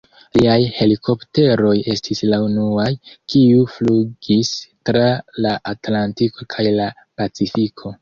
[0.37, 2.87] Liaj helikopteroj estis la unuaj,
[3.35, 4.53] kiu flugis
[4.91, 5.07] tra
[5.47, 7.99] la Atlantiko kaj la Pacifiko.